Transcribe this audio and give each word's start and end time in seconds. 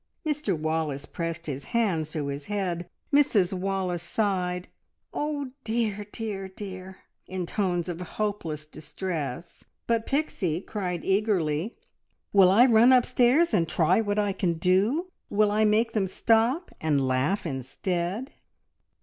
Mr 0.25 0.57
Wallace 0.57 1.05
pressed 1.05 1.45
his 1.45 1.65
hands 1.77 2.11
to 2.13 2.25
his 2.25 2.45
head, 2.45 2.89
Mrs 3.13 3.53
Wallace 3.53 4.01
sighed, 4.01 4.67
"Oh 5.13 5.51
dear, 5.63 6.07
dear, 6.11 6.47
dear!" 6.47 6.97
in 7.27 7.45
tones 7.45 7.87
of 7.87 8.01
hopeless 8.01 8.65
distress, 8.65 9.63
but 9.85 10.07
Pixie 10.07 10.59
cried 10.59 11.05
eagerly 11.05 11.75
"Will 12.33 12.49
I 12.49 12.65
run 12.65 12.91
upstairs 12.91 13.53
and 13.53 13.69
try 13.69 14.01
what 14.01 14.17
I 14.17 14.33
can 14.33 14.53
do? 14.53 15.11
Will 15.29 15.51
I 15.51 15.65
make 15.65 15.91
them 15.93 16.07
stop, 16.07 16.71
and 16.81 17.07
laugh 17.07 17.45
instead?" 17.45 18.31